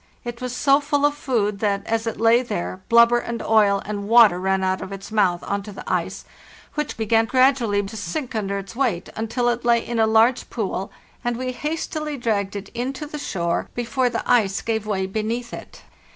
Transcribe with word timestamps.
It 0.23 0.41
was 0.41 0.55
so 0.55 0.79
full 0.79 1.05
of 1.05 1.13
food 1.13 1.59
that, 1.59 1.85
as 1.85 2.07
it 2.07 2.19
lay 2.19 2.41
there, 2.41 2.81
blub 2.89 3.09
ber 3.09 3.19
and 3.19 3.39
oil 3.39 3.83
and 3.85 4.09
water 4.09 4.39
ran 4.39 4.63
out 4.63 4.81
of 4.81 4.91
its 4.91 5.11
mouth 5.11 5.43
on 5.43 5.61
to 5.61 5.71
the 5.71 5.83
ice, 5.85 6.25
Which 6.73 6.97
began 6.97 7.25
gradually 7.25 7.83
to 7.83 7.95
sink 7.95 8.33
under 8.33 8.57
its 8.57 8.75
weight, 8.75 9.09
un 9.15 9.27
til 9.27 9.47
it 9.49 9.63
lay 9.63 9.79
in 9.85 9.99
a 9.99 10.07
large 10.07 10.49
pool, 10.49 10.91
and 11.23 11.37
we 11.37 11.51
hastily 11.51 12.17
dragged 12.17 12.55
it 12.55 12.69
in 12.69 12.93
to 12.93 13.05
the 13.05 13.19
shore, 13.19 13.69
before 13.75 14.09
the 14.09 14.27
ice 14.27 14.63
gave 14.63 14.87
way 14.87 15.05
beneath 15.05 15.53
it. 15.53 15.83